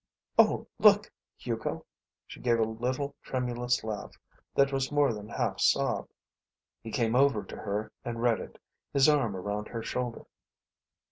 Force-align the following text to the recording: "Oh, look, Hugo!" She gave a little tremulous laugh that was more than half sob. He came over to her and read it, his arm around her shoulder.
"Oh, 0.39 0.65
look, 0.79 1.11
Hugo!" 1.37 1.85
She 2.25 2.39
gave 2.41 2.57
a 2.59 2.63
little 2.63 3.15
tremulous 3.21 3.83
laugh 3.83 4.17
that 4.55 4.71
was 4.73 4.91
more 4.91 5.13
than 5.13 5.29
half 5.29 5.59
sob. 5.61 6.07
He 6.81 6.89
came 6.89 7.15
over 7.15 7.43
to 7.43 7.55
her 7.55 7.91
and 8.03 8.19
read 8.19 8.39
it, 8.39 8.57
his 8.91 9.07
arm 9.07 9.35
around 9.35 9.67
her 9.67 9.83
shoulder. 9.83 10.25